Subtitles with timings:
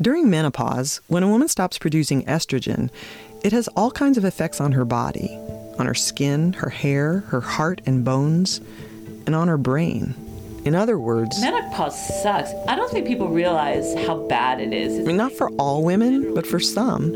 [0.00, 2.88] During menopause, when a woman stops producing estrogen,
[3.44, 5.38] it has all kinds of effects on her body
[5.78, 8.60] on her skin, her hair, her heart and bones,
[9.24, 10.14] and on her brain.
[10.66, 12.50] In other words, menopause sucks.
[12.68, 14.98] I don't think people realize how bad it is.
[14.98, 17.12] I mean, not for all women, but for some.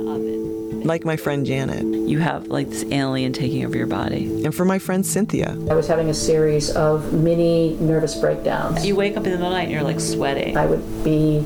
[0.84, 1.82] Like my friend Janet.
[2.06, 4.44] You have like this alien taking over your body.
[4.44, 5.56] And for my friend Cynthia.
[5.70, 8.84] I was having a series of mini nervous breakdowns.
[8.84, 10.58] You wake up in the middle of the night and you're like sweating.
[10.58, 11.40] I would be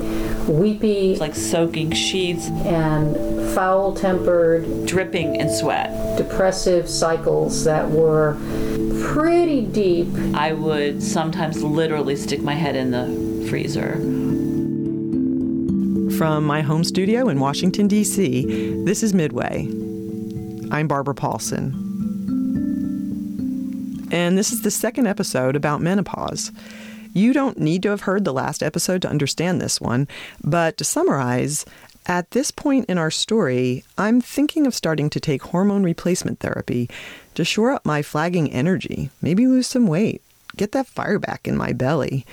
[0.48, 1.14] weepy.
[1.16, 2.48] Like soaking sheets.
[2.48, 4.86] And foul tempered.
[4.86, 6.18] Dripping in sweat.
[6.18, 8.36] Depressive cycles that were
[9.04, 10.08] pretty deep.
[10.34, 13.98] I would sometimes literally stick my head in the freezer.
[16.18, 19.68] From my home studio in Washington, D.C., this is Midway.
[20.72, 21.70] I'm Barbara Paulson.
[24.10, 26.50] And this is the second episode about menopause.
[27.14, 30.08] You don't need to have heard the last episode to understand this one,
[30.42, 31.64] but to summarize,
[32.06, 36.90] at this point in our story, I'm thinking of starting to take hormone replacement therapy
[37.36, 40.20] to shore up my flagging energy, maybe lose some weight,
[40.56, 42.26] get that fire back in my belly.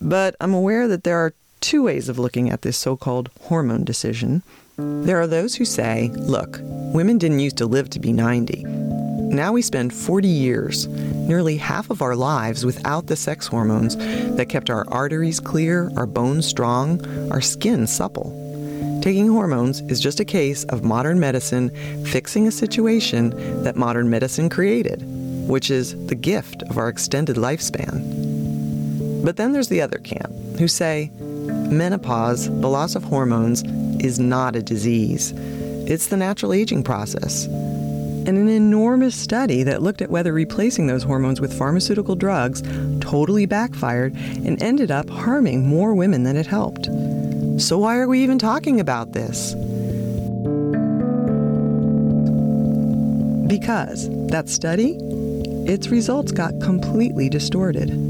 [0.00, 3.84] But I'm aware that there are two ways of looking at this so called hormone
[3.84, 4.42] decision.
[4.76, 8.64] There are those who say, look, women didn't used to live to be 90.
[8.64, 14.48] Now we spend 40 years, nearly half of our lives, without the sex hormones that
[14.48, 18.30] kept our arteries clear, our bones strong, our skin supple.
[19.02, 21.70] Taking hormones is just a case of modern medicine
[22.06, 25.02] fixing a situation that modern medicine created,
[25.48, 29.24] which is the gift of our extended lifespan.
[29.24, 31.10] But then there's the other camp who say
[31.70, 33.62] menopause, the loss of hormones,
[34.02, 35.32] is not a disease.
[35.86, 37.46] It's the natural aging process.
[37.46, 42.62] And an enormous study that looked at whether replacing those hormones with pharmaceutical drugs
[43.00, 46.86] totally backfired and ended up harming more women than it helped.
[47.58, 49.54] So, why are we even talking about this?
[53.48, 54.98] Because that study,
[55.66, 58.07] its results got completely distorted.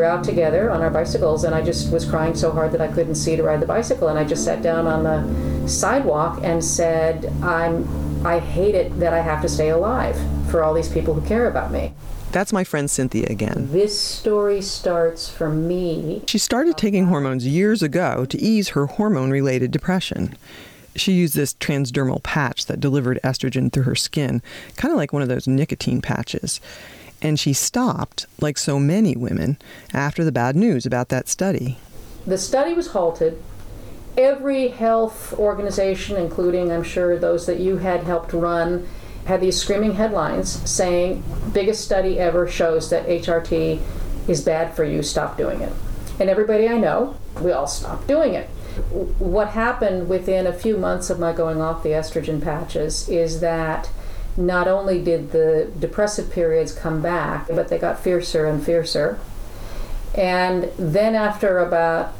[0.00, 2.88] Were out together on our bicycles and I just was crying so hard that I
[2.88, 6.64] couldn't see to ride the bicycle and I just sat down on the sidewalk and
[6.64, 7.86] said I'm
[8.26, 10.18] I hate it that I have to stay alive
[10.50, 11.94] for all these people who care about me.
[12.32, 13.68] That's my friend Cynthia again.
[13.72, 16.22] This story starts for me.
[16.26, 20.36] She started taking hormones years ago to ease her hormone related depression.
[20.96, 24.42] She used this transdermal patch that delivered estrogen through her skin,
[24.76, 26.60] kind of like one of those nicotine patches.
[27.22, 29.58] And she stopped, like so many women,
[29.92, 31.78] after the bad news about that study.
[32.26, 33.42] The study was halted.
[34.16, 38.88] Every health organization, including I'm sure those that you had helped run,
[39.26, 41.22] had these screaming headlines saying,
[41.52, 43.80] biggest study ever shows that HRT
[44.26, 45.72] is bad for you, stop doing it.
[46.18, 48.48] And everybody I know, we all stopped doing it.
[49.18, 53.90] What happened within a few months of my going off the estrogen patches is that
[54.40, 59.18] not only did the depressive periods come back, but they got fiercer and fiercer.
[60.14, 62.14] And then after about,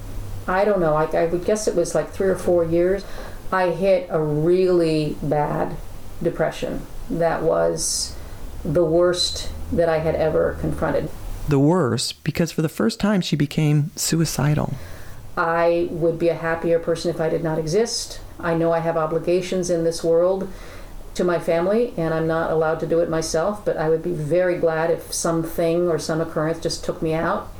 [0.47, 3.05] I don't know, I, I would guess it was like three or four years,
[3.51, 5.77] I hit a really bad
[6.23, 8.15] depression that was
[8.65, 11.11] the worst that I had ever confronted.
[11.49, 14.75] The worst because for the first time she became suicidal.
[15.37, 18.21] I would be a happier person if I did not exist.
[18.39, 20.53] I know I have obligations in this world
[21.21, 24.13] to my family and I'm not allowed to do it myself, but I would be
[24.13, 27.53] very glad if something or some occurrence just took me out.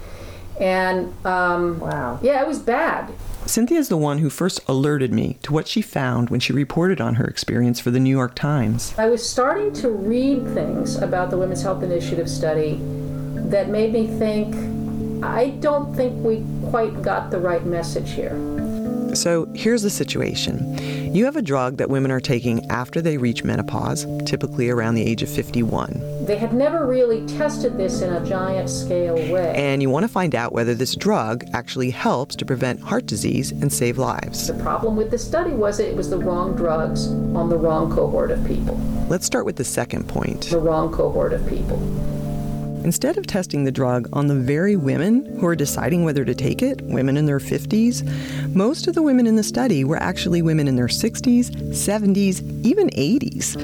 [0.59, 2.19] And um, wow.
[2.23, 3.13] Yeah, it was bad.
[3.45, 7.03] Cynthia is the one who first alerted me to what she found when she reported
[7.03, 8.95] on her experience for the New York Times.
[8.97, 12.79] I was starting to read things about the Women's Health Initiative study
[13.51, 14.55] that made me think
[15.23, 18.60] I don't think we quite got the right message here.
[19.15, 20.79] So here's the situation
[21.15, 25.03] you have a drug that women are taking after they reach menopause, typically around the
[25.03, 26.25] age of 51.
[26.25, 29.53] They had never really tested this in a giant scale way.
[29.57, 33.51] And you want to find out whether this drug actually helps to prevent heart disease
[33.51, 34.47] and save lives.
[34.47, 37.91] The problem with the study was that it was the wrong drugs on the wrong
[37.91, 38.77] cohort of people.
[39.09, 41.79] Let's start with the second point the wrong cohort of people.
[42.85, 46.63] Instead of testing the drug on the very women who are deciding whether to take
[46.63, 48.03] it, women in their 50s,
[48.55, 52.89] most of the women in the study were actually women in their 60s, 70s, even
[52.91, 53.57] 80s.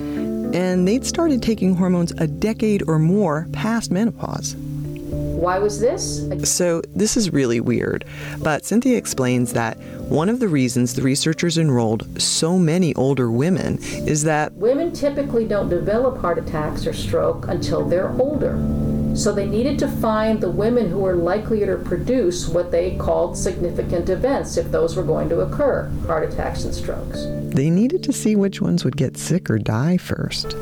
[0.54, 4.54] And they'd started taking hormones a decade or more past menopause.
[4.56, 6.26] Why was this?
[6.50, 8.04] So, this is really weird,
[8.42, 9.76] but Cynthia explains that
[10.08, 15.46] one of the reasons the researchers enrolled so many older women is that women typically
[15.46, 18.56] don't develop heart attacks or stroke until they're older.
[19.16, 23.36] So they needed to find the women who were likely to produce what they called
[23.36, 27.24] significant events if those were going to occur heart attacks and strokes.
[27.54, 30.54] They needed to see which ones would get sick or die first.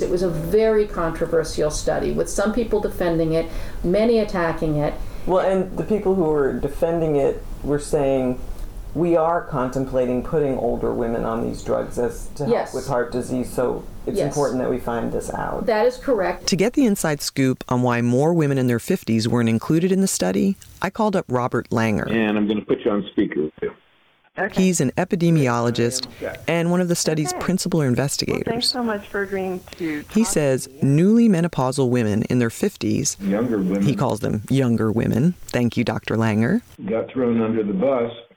[0.00, 3.46] It was a very controversial study with some people defending it,
[3.82, 4.94] many attacking it.
[5.26, 8.40] Well, and the people who were defending it were saying
[8.94, 12.74] we are contemplating putting older women on these drugs as to help Yes.
[12.74, 14.26] with heart disease, so it's Yes.
[14.28, 15.66] important that we find this out.
[15.66, 16.46] That is correct.
[16.48, 20.00] To get the inside scoop on why more women in their 50s weren't included in
[20.00, 22.10] the study, I called up Robert Langer.
[22.10, 23.70] and I'm going to put you on speaker too.
[24.38, 24.62] Okay.
[24.62, 26.06] He's an epidemiologist
[26.48, 27.92] and one of the study's principal Well,
[28.46, 30.04] thanks so much for agreeing to.
[30.10, 30.78] He says to me.
[30.82, 35.84] newly menopausal women in their 50s, Younger women he calls them younger women, thank you,
[35.84, 36.16] Dr.
[36.16, 38.31] Langer, got thrown under the bus because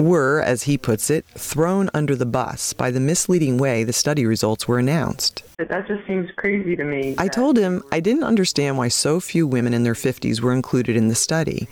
[0.00, 4.26] were, as he puts it, thrown under the bus by the misleading way the study
[4.26, 5.44] results were announced.
[5.58, 7.14] That just seems crazy to me.
[7.18, 10.96] I told him I didn't understand why so few women in their 50s were included
[10.96, 11.68] in the study.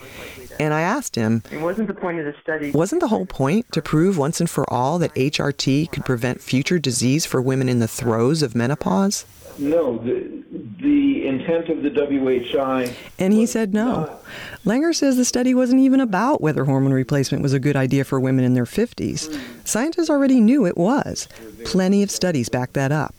[0.61, 2.71] And I asked him, It wasn't the point of the study.
[2.71, 6.79] wasn't the whole point to prove once and for all that HRT could prevent future
[6.79, 9.25] disease for women in the throes of menopause?
[9.59, 10.41] no, the
[10.81, 12.95] the intent of the WHI.
[13.19, 13.85] And he said no.
[14.07, 14.25] not-
[14.65, 18.19] Langer says the study wasn't even about whether hormone replacement was a good idea for
[18.19, 19.39] women in their 50s.
[19.65, 21.29] Scientists already knew it was.
[21.65, 23.15] Plenty of studies back that up.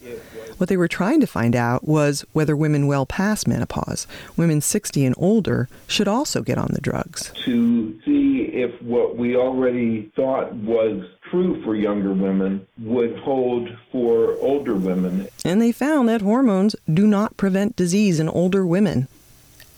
[0.61, 4.05] What they were trying to find out was whether women well past menopause,
[4.37, 7.31] women 60 and older, should also get on the drugs.
[7.45, 14.33] to see if what we already thought was true for younger women would hold for
[14.33, 15.27] older women.
[15.43, 19.07] And they found that hormones do not prevent disease in older women.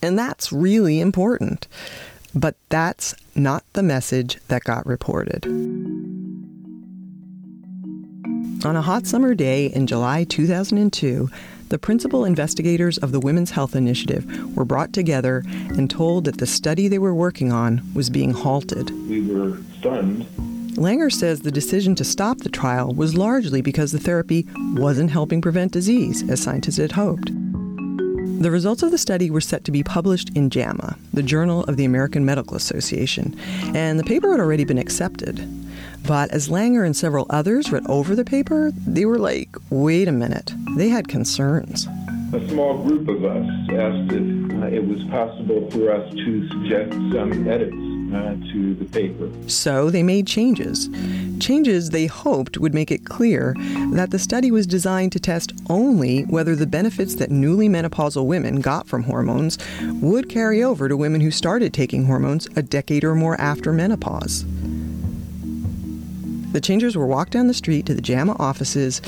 [0.02, 1.66] And that's really important.
[2.36, 5.46] But that's not the message that got reported.
[8.66, 11.30] On a hot summer day in July 2002,
[11.68, 16.48] the principal investigators of the Women's Health Initiative were brought together and told that the
[16.48, 18.90] study they were working on was being halted.
[19.10, 20.26] We were stunned.
[20.78, 25.42] Langer says the decision to stop the trial was largely because the therapy wasn't helping
[25.42, 27.32] prevent disease, as scientists had hoped.
[28.42, 31.76] The results of the study were set to be published in JAMA, the Journal of
[31.76, 33.38] the American Medical Association,
[33.76, 35.48] and the paper had already been accepted.
[36.06, 40.12] But as Langer and several others read over the paper, they were like, wait a
[40.12, 41.88] minute, they had concerns.
[42.34, 46.92] A small group of us asked if uh, it was possible for us to suggest
[47.14, 47.76] some edits
[48.14, 49.30] uh, to the paper.
[49.48, 50.90] So they made changes.
[51.40, 53.56] Changes they hoped would make it clear
[53.92, 58.62] that the study was designed to test only whether the benefits that newly menopausal women
[58.62, 59.58] got from hormones
[60.02, 64.46] would carry over to women who started taking hormones a decade or more after menopause.
[66.54, 69.02] The changers were walked down the street to the JAMA offices,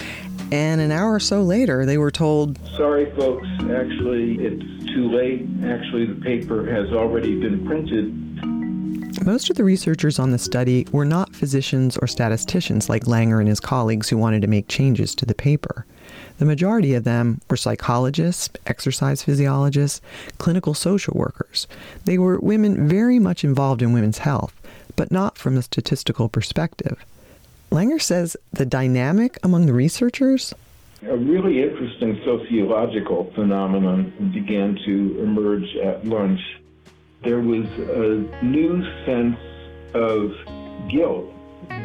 [0.51, 5.45] and an hour or so later, they were told, Sorry, folks, actually, it's too late.
[5.63, 9.23] Actually, the paper has already been printed.
[9.23, 13.47] Most of the researchers on the study were not physicians or statisticians like Langer and
[13.47, 15.85] his colleagues who wanted to make changes to the paper.
[16.39, 20.01] The majority of them were psychologists, exercise physiologists,
[20.39, 21.67] clinical social workers.
[22.05, 24.59] They were women very much involved in women's health,
[24.95, 27.05] but not from a statistical perspective.
[27.71, 30.53] Langer says the dynamic among the researchers
[31.03, 36.39] A really interesting sociological phenomenon began to emerge at lunch.
[37.23, 39.37] There was a new sense
[39.93, 40.31] of
[40.89, 41.31] guilt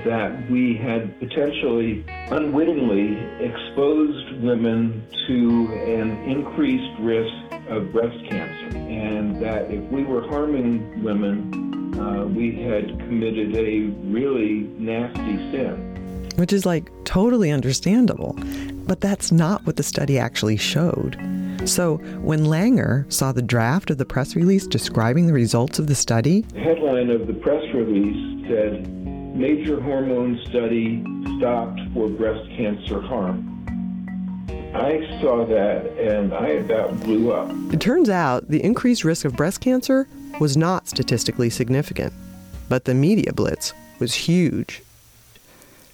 [0.04, 7.33] that we had potentially unwittingly exposed women to an increased risk
[7.69, 13.80] of breast cancer, and that if we were harming women, uh, we had committed a
[14.11, 16.30] really nasty sin.
[16.37, 18.37] which is like totally understandable.
[18.87, 21.16] But that's not what the study actually showed.
[21.64, 25.95] So when Langer saw the draft of the press release describing the results of the
[25.95, 28.88] study, The headline of the press release said,
[29.37, 31.04] Major hormone study
[31.38, 33.47] stopped for breast cancer harm.
[34.75, 37.50] I saw that and I about blew up.
[37.73, 40.09] it turns out the increased risk of breast cancer
[40.40, 42.12] was not statistically significant.
[42.68, 44.82] But the media blitz was huge.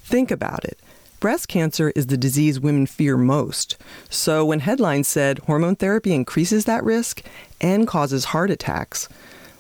[0.03, 0.79] Think about it.
[1.19, 3.77] Breast cancer is the disease women fear most.
[4.09, 7.23] So when headlines said hormone therapy increases that risk
[7.61, 9.09] and causes heart attacks,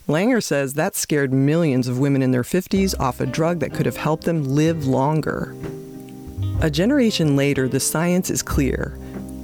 [0.06, 3.86] Langer says that scared millions of women in their 50s off a drug that could
[3.86, 5.56] have helped them live longer.
[6.60, 8.96] A generation later, the science is clear.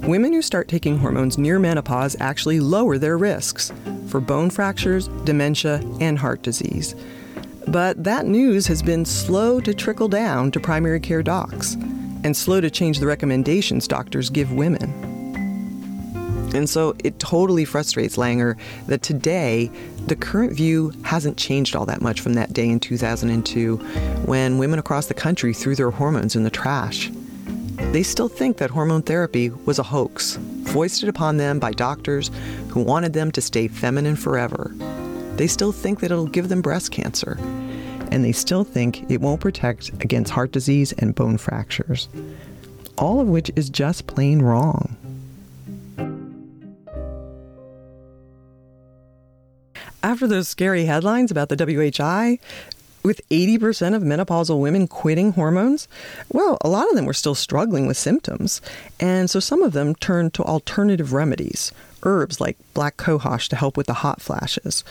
[0.05, 3.71] Women who start taking hormones near menopause actually lower their risks
[4.07, 6.93] for bone fractures, dementia, and heart disease.
[7.69, 11.75] But that news has been slow to trickle down to primary care docs
[12.25, 14.91] and slow to change the recommendations doctors give women.
[16.53, 18.57] And so it totally frustrates Langer
[18.87, 19.71] that today
[20.07, 23.77] the current view hasn't changed all that much from that day in 2002
[24.25, 27.09] when women across the country threw their hormones in the trash.
[27.91, 32.31] They still think that hormone therapy was a hoax, foisted upon them by doctors
[32.69, 34.73] who wanted them to stay feminine forever.
[35.35, 37.37] They still think that it'll give them breast cancer.
[38.11, 42.07] And they still think it won't protect against heart disease and bone fractures.
[42.97, 44.95] All of which is just plain wrong.
[50.03, 52.37] After those scary headlines about the WHI,
[53.03, 55.87] with 80% of menopausal women quitting hormones,
[56.29, 58.61] well, a lot of them were still struggling with symptoms.
[58.99, 61.71] And so some of them turned to alternative remedies,
[62.03, 64.83] herbs like black cohosh to help with the hot flashes.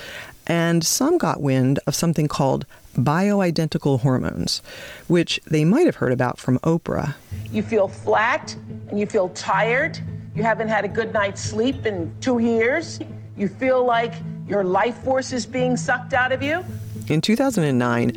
[0.46, 2.66] And some got wind of something called
[2.96, 4.60] bioidentical hormones,
[5.08, 7.14] which they might have heard about from Oprah.
[7.50, 8.54] You feel flat
[8.88, 9.98] and you feel tired.
[10.34, 13.00] You haven't had a good night's sleep in two years.
[13.36, 14.14] You feel like
[14.46, 16.64] your life force is being sucked out of you.
[17.08, 18.12] In 2009,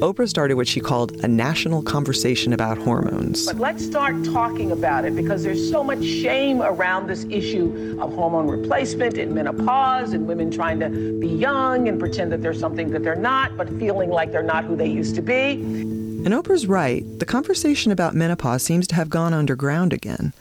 [0.00, 3.46] Oprah started what she called a national conversation about hormones.
[3.46, 8.14] But let's start talking about it because there's so much shame around this issue of
[8.14, 12.90] hormone replacement and menopause and women trying to be young and pretend that they're something
[12.90, 15.52] that they're not, but feeling like they're not who they used to be.
[15.52, 17.04] And Oprah's right.
[17.18, 20.34] The conversation about menopause seems to have gone underground again.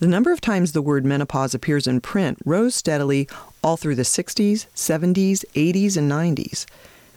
[0.00, 3.28] The number of times the word menopause appears in print rose steadily
[3.62, 6.66] all through the 60s, 70s, 80s, and 90s.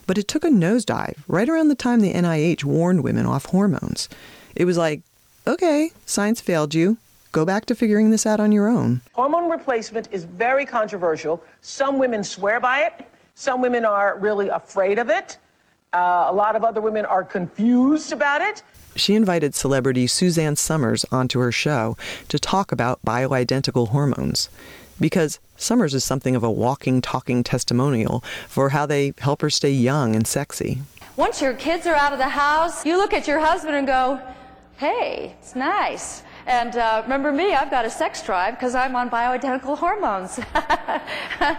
[0.06, 4.08] But it took a nosedive right around the time the NIH warned women off hormones.
[4.54, 5.02] It was like,
[5.46, 6.98] okay, science failed you.
[7.32, 9.00] Go back to figuring this out on your own.
[9.14, 11.42] Hormone replacement is very controversial.
[11.62, 15.38] Some women swear by it, some women are really afraid of it.
[15.94, 18.62] Uh, a lot of other women are confused about it.
[18.96, 21.96] She invited celebrity Suzanne Somers onto her show
[22.28, 24.50] to talk about bioidentical hormones
[25.00, 29.70] because Somers is something of a walking, talking testimonial for how they help her stay
[29.70, 30.82] young and sexy.
[31.14, 34.20] Once your kids are out of the house, you look at your husband and go,
[34.78, 36.24] hey, it's nice.
[36.46, 40.40] And uh, remember me, I've got a sex drive because I'm on bioidentical hormones.
[40.54, 41.58] and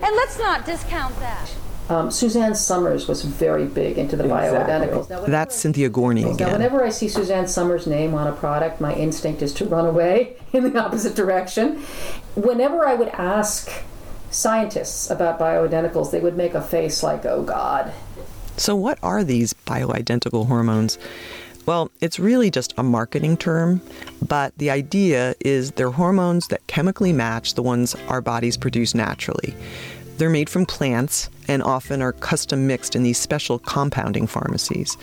[0.00, 1.48] let's not discount that.
[1.90, 4.58] Um, Suzanne Somers was very big into the Exactly.
[4.58, 5.10] bioidenticals.
[5.10, 6.52] Now, whenever That's I- Cynthia Gorney Now, again.
[6.52, 10.36] whenever I see Suzanne Somers' name on a product, my instinct is to run away
[10.54, 11.82] in the opposite direction.
[12.36, 13.70] Whenever I would ask
[14.30, 17.92] scientists about bioidenticals, they would make a face like, oh God.
[18.56, 20.96] So, what are these bioidentical hormones?
[21.66, 23.80] Well, it's really just a marketing term,
[24.26, 29.54] but the idea is they're hormones that chemically match the ones our bodies produce naturally.
[30.16, 34.96] They're made from plants and often are custom mixed in these special compounding pharmacies.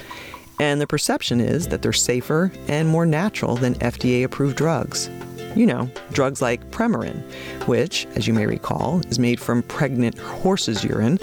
[0.59, 5.09] And the perception is that they're safer and more natural than FDA approved drugs.
[5.55, 7.21] You know, drugs like Premarin,
[7.67, 11.17] which, as you may recall, is made from pregnant horse's urine,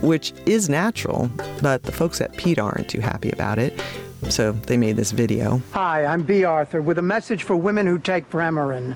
[0.00, 1.28] which is natural,
[1.60, 3.80] but the folks at PETA aren't too happy about it.
[4.28, 5.60] So they made this video.
[5.72, 8.94] Hi, I'm Bea Arthur with a message for women who take Premarin.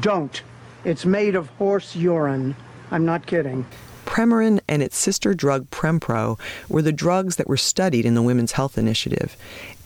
[0.00, 0.42] Don't.
[0.84, 2.54] It's made of horse urine.
[2.90, 3.66] I'm not kidding.
[4.06, 8.52] Premarin and its sister drug Prempro were the drugs that were studied in the Women's
[8.52, 9.36] Health Initiative.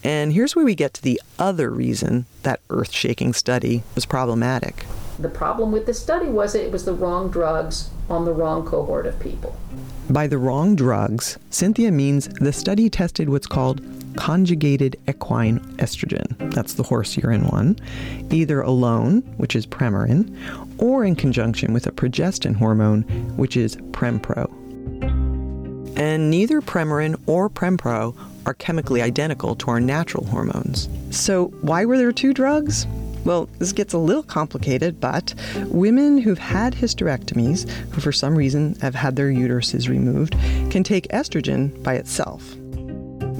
[0.03, 4.85] And here's where we get to the other reason that earth shaking study was problematic.
[5.19, 9.05] The problem with the study was it was the wrong drugs on the wrong cohort
[9.05, 9.55] of people.
[10.09, 13.81] By the wrong drugs, Cynthia means the study tested what's called
[14.15, 16.53] conjugated equine estrogen.
[16.53, 17.77] That's the horse urine one,
[18.29, 20.35] either alone, which is Premarin,
[20.77, 23.03] or in conjunction with a progestin hormone,
[23.37, 24.51] which is Prempro.
[25.97, 28.15] And neither Premarin or Prempro
[28.45, 30.89] are chemically identical to our natural hormones.
[31.11, 32.87] So, why were there two drugs?
[33.25, 35.33] Well, this gets a little complicated, but
[35.67, 40.33] women who've had hysterectomies, who for some reason have had their uteruses removed,
[40.69, 42.55] can take estrogen by itself.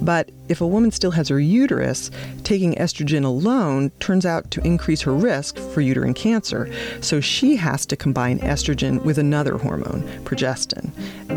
[0.01, 2.11] But if a woman still has her uterus,
[2.43, 6.71] taking estrogen alone turns out to increase her risk for uterine cancer.
[7.01, 10.91] So she has to combine estrogen with another hormone, progestin.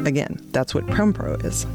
[0.06, 1.66] Again, that's what Prempro is.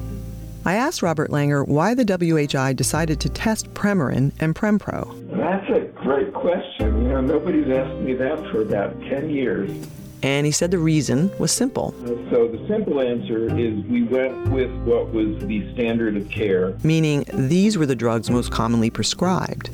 [0.63, 5.09] I asked Robert Langer why the WHI decided to test Premarin and Prempro.
[5.35, 7.03] That's a great question.
[7.03, 9.71] You know, nobody's asked me that for about 10 years.
[10.23, 11.95] And he said the reason was simple,
[12.29, 16.75] So the simple answer is we went with what was the standard of care.
[16.83, 19.69] meaning these were the drugs most commonly prescribed.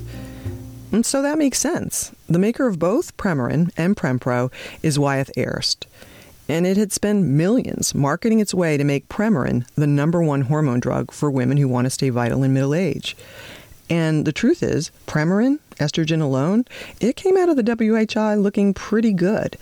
[0.91, 2.13] And so that makes sense.
[2.29, 4.49] The maker of both Premarin and Prempro
[4.81, 5.85] is Wyeth Ayerst.
[6.47, 10.79] And it had spent millions marketing its way to make Premarin the number one hormone
[10.79, 13.17] drug for women who want to stay vital in middle age.
[13.89, 16.63] And the truth is, Premarin, estrogen alone,
[17.01, 19.57] it came out of the WHI looking pretty good.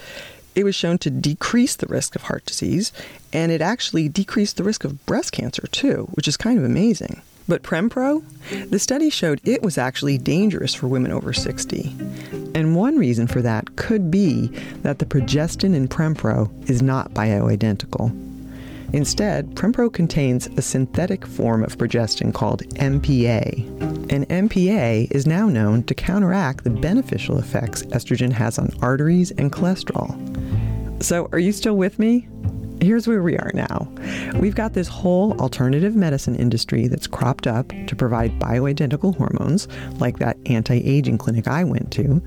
[0.55, 2.91] It was shown to decrease the risk of heart disease,
[3.33, 7.21] and it actually decreased the risk of breast cancer too, which is kind of amazing.
[7.47, 8.23] But Prempro,
[8.71, 11.95] the study showed it was actually dangerous for women over 60.
[12.55, 14.47] And one reason for that could be
[14.81, 18.09] that the progestin in Prempro is not bioidentical.
[18.93, 24.11] Instead, Prempro contains a synthetic form of progestin called MPA.
[24.11, 29.51] And MPA is now known to counteract the beneficial effects estrogen has on arteries and
[29.51, 30.34] cholesterol.
[31.01, 32.27] So, are you still with me?
[32.81, 33.87] Here's where we are now.
[34.35, 39.67] We've got this whole alternative medicine industry that's cropped up to provide bioidentical hormones,
[39.99, 42.21] like that anti aging clinic I went to.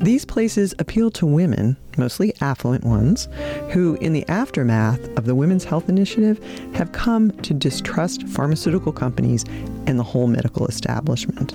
[0.00, 3.28] These places appeal to women, mostly affluent ones,
[3.70, 6.42] who, in the aftermath of the Women's Health Initiative,
[6.74, 9.44] have come to distrust pharmaceutical companies
[9.86, 11.52] and the whole medical establishment.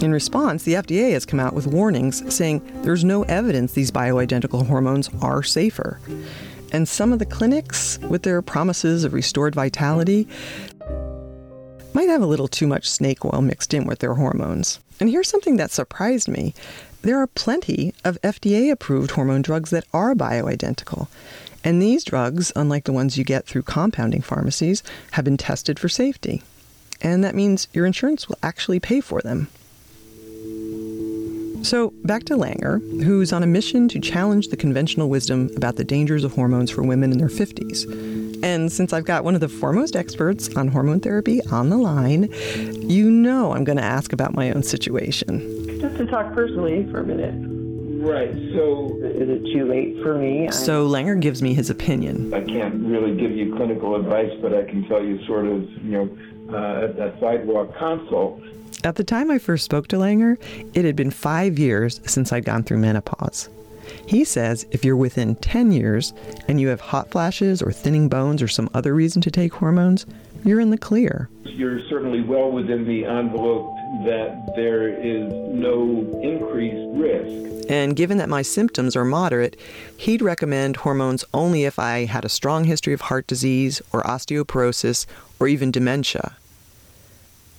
[0.00, 4.66] In response, the FDA has come out with warnings saying there's no evidence these bioidentical
[4.66, 6.00] hormones are safer.
[6.72, 10.26] And some of the clinics, with their promises of restored vitality,
[11.92, 14.80] might have a little too much snake oil mixed in with their hormones.
[15.00, 16.54] And here's something that surprised me
[17.02, 21.08] there are plenty of FDA approved hormone drugs that are bioidentical.
[21.62, 25.90] And these drugs, unlike the ones you get through compounding pharmacies, have been tested for
[25.90, 26.42] safety.
[27.02, 29.48] And that means your insurance will actually pay for them.
[31.62, 35.84] So, back to Langer, who's on a mission to challenge the conventional wisdom about the
[35.84, 37.84] dangers of hormones for women in their 50s.
[38.42, 42.32] And since I've got one of the foremost experts on hormone therapy on the line,
[42.54, 45.78] you know I'm going to ask about my own situation.
[45.80, 47.34] Just to talk personally for a minute.
[48.02, 48.32] Right.
[48.54, 50.50] So Is it too late for me?
[50.50, 52.32] So Langer gives me his opinion.
[52.32, 55.92] I can't really give you clinical advice, but I can tell you sort of, you
[55.92, 56.18] know,
[56.50, 58.40] uh, at that sidewalk consult.
[58.82, 60.38] At the time I first spoke to Langer,
[60.72, 63.50] it had been five years since I'd gone through menopause.
[64.06, 66.14] He says if you're within 10 years
[66.48, 70.06] and you have hot flashes or thinning bones or some other reason to take hormones,
[70.44, 71.28] you're in the clear.
[71.44, 73.74] You're certainly well within the envelope
[74.06, 77.66] that there is no increased risk.
[77.68, 79.60] And given that my symptoms are moderate,
[79.96, 85.04] he'd recommend hormones only if I had a strong history of heart disease or osteoporosis
[85.38, 86.36] or even dementia.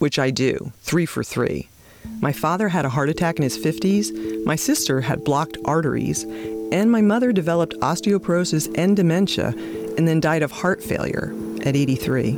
[0.02, 1.68] Which I do, three for three.
[2.20, 6.24] My father had a heart attack in his 50s, my sister had blocked arteries,
[6.72, 9.54] and my mother developed osteoporosis and dementia
[9.96, 11.32] and then died of heart failure
[11.64, 12.32] at 83.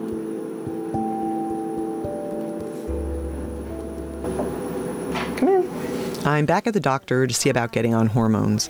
[5.39, 6.27] Come in.
[6.27, 8.69] I'm back at the doctor to see about getting on hormones.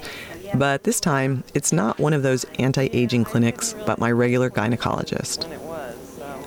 [0.54, 5.50] But this time, it's not one of those anti aging clinics, but my regular gynecologist.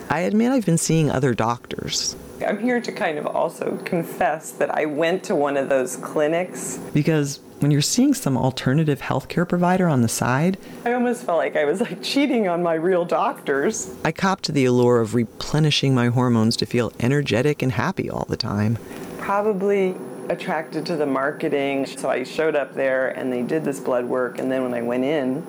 [0.09, 4.69] I admit I've been seeing other doctors I'm here to kind of also confess that
[4.69, 6.77] I went to one of those clinics.
[6.93, 11.55] because when you're seeing some alternative healthcare provider on the side, I almost felt like
[11.55, 13.95] I was like cheating on my real doctors.
[14.03, 18.25] I copped to the allure of replenishing my hormones to feel energetic and happy all
[18.29, 18.77] the time.
[19.17, 19.95] Probably
[20.29, 21.87] attracted to the marketing.
[21.87, 24.83] So I showed up there and they did this blood work and then when I
[24.83, 25.43] went in,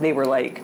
[0.00, 0.62] they were like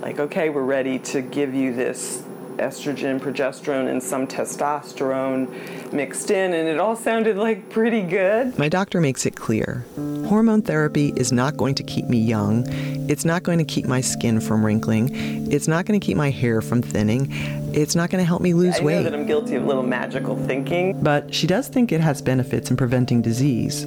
[0.00, 2.22] like okay, we're ready to give you this
[2.60, 8.58] estrogen, progesterone and some testosterone mixed in and it all sounded like pretty good.
[8.58, 9.84] My doctor makes it clear
[10.30, 12.64] hormone therapy is not going to keep me young.
[13.10, 15.10] It's not going to keep my skin from wrinkling.
[15.50, 17.26] It's not going to keep my hair from thinning.
[17.74, 19.02] It's not going to help me lose I know weight.
[19.02, 21.02] that I'm guilty of little magical thinking.
[21.02, 23.82] But she does think it has benefits in preventing disease.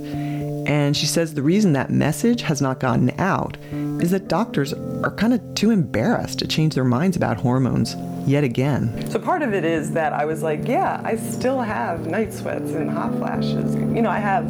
[0.66, 3.56] And she says the reason that message has not gotten out
[4.04, 7.96] is that doctors are kind of too embarrassed to change their minds about hormones
[8.28, 9.10] yet again.
[9.10, 12.72] So part of it is that I was like, yeah, I still have night sweats
[12.72, 13.74] and hot flashes.
[13.76, 14.46] You know, I have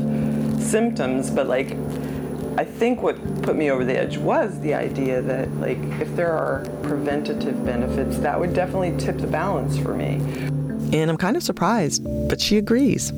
[0.60, 1.74] symptoms, but like,
[2.58, 6.32] I think what put me over the edge was the idea that like, if there
[6.32, 10.16] are preventative benefits, that would definitely tip the balance for me.
[10.98, 13.12] And I'm kind of surprised, but she agrees.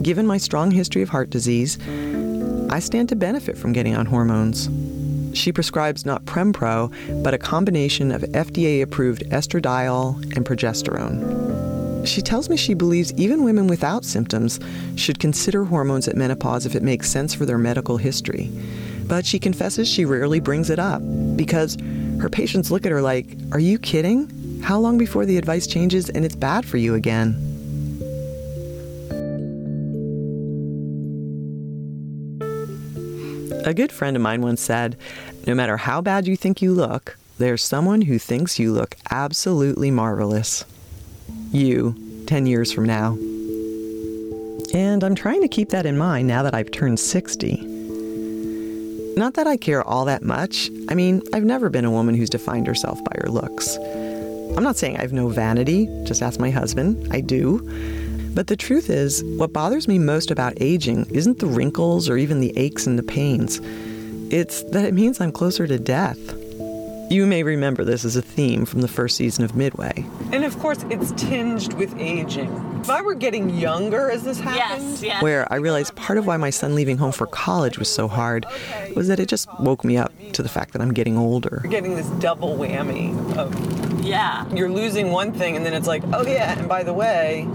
[0.00, 1.78] Given my strong history of heart disease,
[2.70, 4.70] I stand to benefit from getting on hormones.
[5.36, 6.90] She prescribes not Prempro,
[7.22, 12.06] but a combination of FDA approved estradiol and progesterone.
[12.06, 14.58] She tells me she believes even women without symptoms
[14.96, 18.50] should consider hormones at menopause if it makes sense for their medical history.
[19.06, 21.02] But she confesses she rarely brings it up
[21.36, 21.76] because
[22.20, 24.60] her patients look at her like, Are you kidding?
[24.62, 27.45] How long before the advice changes and it's bad for you again?
[33.66, 34.96] A good friend of mine once said,
[35.44, 39.90] No matter how bad you think you look, there's someone who thinks you look absolutely
[39.90, 40.64] marvelous.
[41.50, 41.96] You,
[42.28, 43.14] 10 years from now.
[44.72, 47.56] And I'm trying to keep that in mind now that I've turned 60.
[49.16, 50.70] Not that I care all that much.
[50.88, 53.78] I mean, I've never been a woman who's defined herself by her looks.
[54.56, 57.12] I'm not saying I have no vanity, just ask my husband.
[57.12, 57.58] I do.
[58.36, 62.40] But the truth is, what bothers me most about aging isn't the wrinkles or even
[62.40, 63.60] the aches and the pains.
[64.30, 66.18] It's that it means I'm closer to death.
[67.08, 70.04] You may remember this as a theme from the first season of Midway.
[70.32, 72.50] And of course, it's tinged with aging.
[72.82, 75.22] If I were getting younger as this happened, Yes, yes.
[75.22, 78.44] Where I realized part of why my son leaving home for college was so hard
[78.94, 81.60] was that it just woke me up to the fact that I'm getting older.
[81.62, 84.44] you're getting this double whammy of Yeah.
[84.52, 87.46] you're losing one thing, and then it's like, oh yeah, and by the way,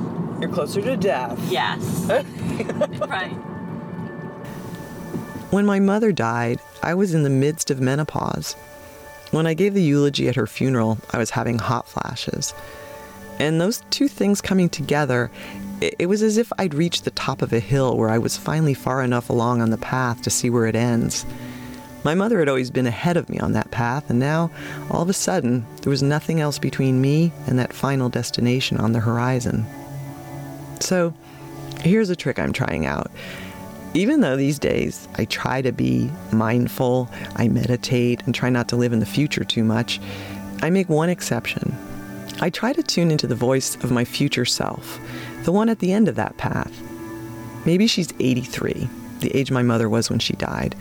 [0.41, 1.39] you're closer to death.
[1.51, 2.05] Yes.
[3.07, 3.31] right.
[5.51, 8.53] When my mother died, I was in the midst of menopause.
[9.31, 12.53] When I gave the eulogy at her funeral, I was having hot flashes.
[13.39, 15.31] And those two things coming together,
[15.79, 18.37] it, it was as if I'd reached the top of a hill where I was
[18.37, 21.25] finally far enough along on the path to see where it ends.
[22.03, 24.49] My mother had always been ahead of me on that path, and now,
[24.89, 28.91] all of a sudden, there was nothing else between me and that final destination on
[28.91, 29.65] the horizon.
[30.81, 31.13] So,
[31.81, 33.11] here's a trick I'm trying out.
[33.93, 38.75] Even though these days I try to be mindful, I meditate, and try not to
[38.75, 39.99] live in the future too much,
[40.61, 41.75] I make one exception.
[42.39, 44.99] I try to tune into the voice of my future self,
[45.43, 46.73] the one at the end of that path.
[47.65, 48.89] Maybe she's 83,
[49.19, 50.75] the age my mother was when she died,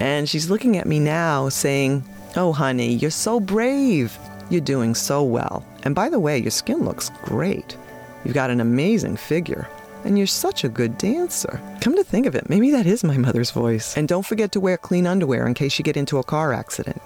[0.00, 4.18] and she's looking at me now saying, Oh, honey, you're so brave.
[4.50, 5.64] You're doing so well.
[5.84, 7.76] And by the way, your skin looks great.
[8.24, 9.68] You've got an amazing figure.
[10.04, 11.60] And you're such a good dancer.
[11.80, 13.96] Come to think of it, maybe that is my mother's voice.
[13.96, 17.00] And don't forget to wear clean underwear in case you get into a car accident.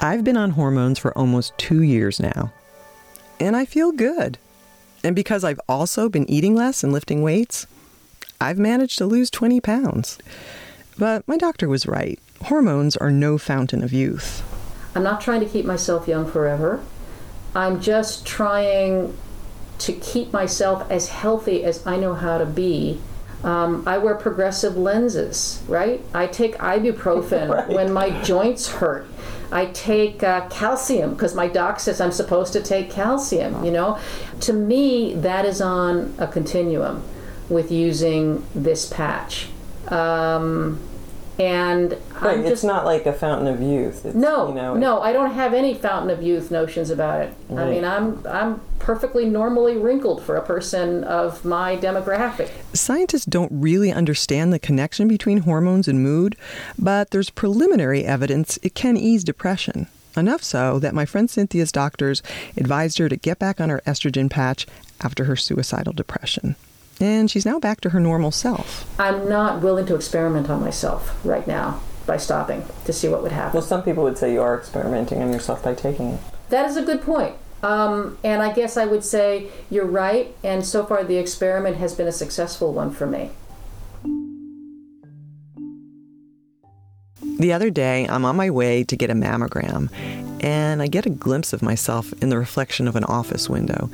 [0.00, 2.52] I've been on hormones for almost two years now.
[3.38, 4.38] And I feel good.
[5.04, 7.66] And because I've also been eating less and lifting weights,
[8.40, 10.18] I've managed to lose 20 pounds.
[10.98, 12.18] But my doctor was right.
[12.44, 14.42] Hormones are no fountain of youth.
[14.94, 16.82] I'm not trying to keep myself young forever.
[17.54, 19.16] I'm just trying
[19.78, 23.00] to keep myself as healthy as I know how to be.
[23.42, 26.02] Um, I wear progressive lenses, right?
[26.12, 29.06] I take ibuprofen when my joints hurt.
[29.50, 33.98] I take uh, calcium because my doc says I'm supposed to take calcium, you know?
[34.40, 37.02] To me, that is on a continuum
[37.48, 39.48] with using this patch.
[39.88, 40.78] Um,
[41.40, 44.04] and Right, I'm it's not like a fountain of youth.
[44.04, 47.32] It's, no, you know, no, I don't have any fountain of youth notions about it.
[47.50, 52.50] I mean, I'm I'm perfectly normally wrinkled for a person of my demographic.
[52.74, 56.36] Scientists don't really understand the connection between hormones and mood,
[56.78, 59.86] but there's preliminary evidence it can ease depression.
[60.16, 62.20] Enough so that my friend Cynthia's doctors
[62.56, 64.66] advised her to get back on her estrogen patch
[65.00, 66.56] after her suicidal depression.
[67.00, 68.86] And she's now back to her normal self.
[69.00, 73.32] I'm not willing to experiment on myself right now by stopping to see what would
[73.32, 73.54] happen.
[73.54, 76.20] Well, some people would say you are experimenting on yourself by taking it.
[76.50, 77.36] That is a good point.
[77.62, 81.94] Um, and I guess I would say you're right, and so far the experiment has
[81.94, 83.30] been a successful one for me.
[87.38, 89.90] The other day, I'm on my way to get a mammogram,
[90.42, 93.90] and I get a glimpse of myself in the reflection of an office window.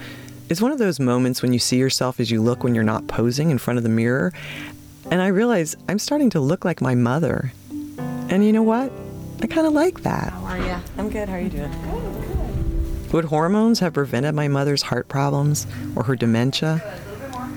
[0.48, 3.08] It's one of those moments when you see yourself as you look when you're not
[3.08, 4.32] posing in front of the mirror,
[5.10, 7.52] and I realize I'm starting to look like my mother.
[8.28, 8.92] And you know what?
[9.42, 10.32] I kind of like that.
[10.32, 10.76] How are you?
[10.98, 11.28] I'm good.
[11.28, 11.70] How are you doing?
[11.70, 13.12] Good, good.
[13.12, 16.80] Would hormones have prevented my mother's heart problems or her dementia?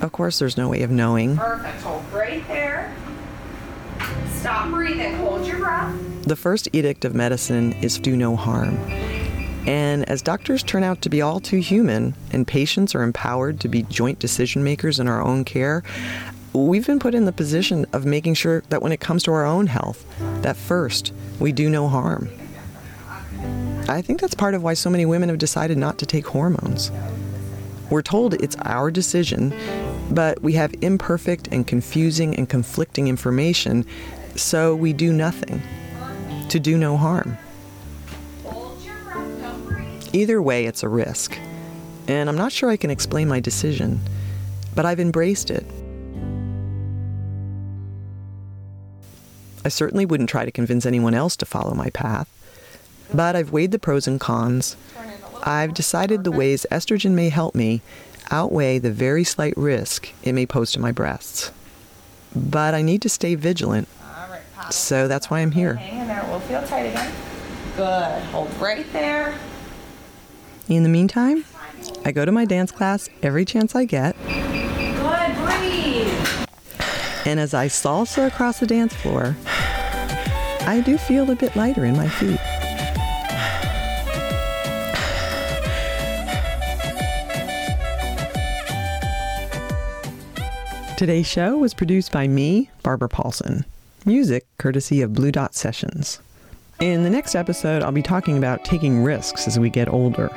[0.01, 1.37] Of course, there's no way of knowing.
[1.37, 1.81] Perfect.
[1.83, 2.95] Hold right there.
[4.29, 5.15] Stop breathing.
[5.17, 5.93] Hold your breath.
[6.23, 8.77] The first edict of medicine is do no harm.
[9.67, 13.67] And as doctors turn out to be all too human and patients are empowered to
[13.67, 15.83] be joint decision makers in our own care,
[16.53, 19.45] we've been put in the position of making sure that when it comes to our
[19.45, 20.05] own health,
[20.41, 22.29] that first we do no harm.
[23.87, 26.91] I think that's part of why so many women have decided not to take hormones.
[27.89, 29.53] We're told it's our decision,
[30.11, 33.85] but we have imperfect and confusing and conflicting information,
[34.35, 35.61] so we do nothing
[36.49, 37.37] to do no harm.
[40.13, 41.37] Either way, it's a risk.
[42.07, 43.99] And I'm not sure I can explain my decision,
[44.73, 45.65] but I've embraced it.
[49.63, 52.27] I certainly wouldn't try to convince anyone else to follow my path,
[53.13, 54.75] but I've weighed the pros and cons.
[55.43, 57.81] I've decided the ways estrogen may help me
[58.31, 61.51] outweigh the very slight risk it may pose to my breasts.
[62.35, 63.87] But I need to stay vigilant,
[64.71, 65.75] so that's why I'm here.
[65.75, 66.25] Hang in there.
[66.29, 67.11] We'll feel tight again.
[67.75, 68.23] Good.
[68.31, 69.37] Hold right there.
[70.69, 71.45] In the meantime,
[72.05, 74.15] I go to my dance class every chance I get.
[74.27, 75.35] Good.
[75.43, 76.47] Breathe.
[77.25, 81.97] And as I salsa across the dance floor, I do feel a bit lighter in
[81.97, 82.39] my feet.
[90.97, 93.65] Today's show was produced by me, Barbara Paulson.
[94.05, 96.19] Music courtesy of Blue Dot Sessions.
[96.79, 100.29] In the next episode, I'll be talking about taking risks as we get older.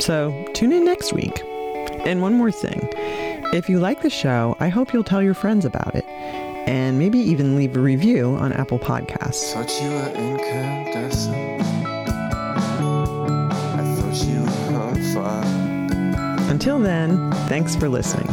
[0.00, 1.40] So tune in next week.
[2.04, 2.88] And one more thing
[3.52, 6.04] if you like the show, I hope you'll tell your friends about it
[6.66, 9.52] and maybe even leave a review on Apple Podcasts.
[9.52, 11.62] Thought you were incandescent.
[13.78, 16.50] I thought you were on fire.
[16.50, 18.26] Until then, thanks for listening.